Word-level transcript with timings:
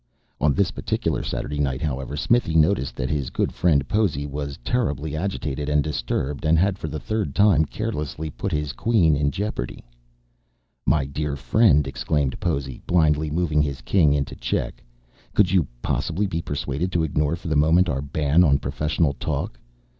On 0.39 0.55
this 0.55 0.71
particular 0.71 1.21
Saturday 1.21 1.59
night, 1.59 1.79
however, 1.83 2.17
Smithy 2.17 2.55
noticed 2.55 2.95
that 2.95 3.11
his 3.11 3.29
good 3.29 3.51
friend 3.51 3.87
Possy 3.87 4.25
was 4.25 4.57
terribly 4.65 5.15
agitated 5.15 5.69
and 5.69 5.83
disturbed, 5.83 6.43
and 6.43 6.57
had 6.57 6.79
for 6.79 6.87
the 6.87 6.97
third 6.99 7.35
time 7.35 7.65
carelessly 7.65 8.31
put 8.31 8.51
his 8.51 8.73
queen 8.73 9.15
in 9.15 9.29
jeopardy. 9.29 9.85
"My 10.87 11.05
dear 11.05 11.35
friend," 11.35 11.85
exclaimed 11.85 12.39
Possy, 12.39 12.81
blindly 12.87 13.29
moving 13.29 13.61
his 13.61 13.81
king 13.81 14.11
into 14.15 14.33
check. 14.35 14.83
"Could 15.35 15.51
you 15.51 15.67
possibly 15.83 16.25
be 16.25 16.41
persuaded 16.41 16.91
to 16.93 17.03
ignore 17.03 17.35
for 17.35 17.47
the 17.49 17.55
moment 17.55 17.87
our 17.87 18.01
ban 18.01 18.43
on 18.43 18.57
professional 18.57 19.13
talk? 19.13 19.59